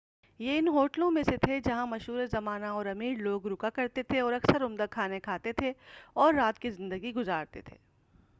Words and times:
یہ 0.39 0.57
ان 0.57 0.67
ہوٹلوں 0.67 1.09
میں 1.11 1.23
سے 1.23 1.35
تھے 1.37 1.59
جہاں 1.59 1.85
مشھور 1.85 2.25
زمانہ 2.25 2.65
اور 2.65 2.85
امیر 2.85 3.17
لوگ 3.17 3.47
رکا 3.47 3.69
کرتے 3.69 4.03
تھے 4.03 4.19
اور 4.19 4.33
اکثر 4.33 4.65
عمدہ 4.65 4.85
کھانے 4.91 5.19
کھاتے 5.19 5.51
اور 6.13 6.33
رات 6.33 6.59
کی 6.59 6.69
زندگی 6.69 7.13
گذارتے 7.15 7.61
تھے 7.61 7.77